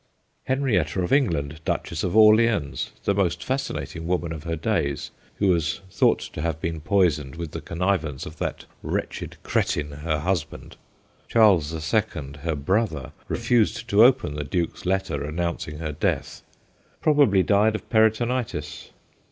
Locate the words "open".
14.03-14.33